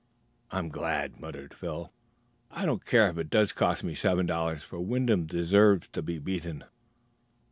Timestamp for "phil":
1.53-1.93